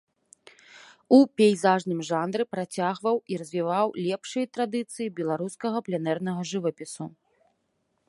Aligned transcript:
У 1.17 1.19
пейзажным 1.41 1.99
жанры 2.09 2.43
працягваў 2.55 3.15
і 3.33 3.39
развіваў 3.43 3.87
лепшыя 4.05 4.45
традыцыі 4.59 5.15
беларускага 5.21 5.77
пленэрнага 5.91 6.41
жывапісу. 6.55 7.05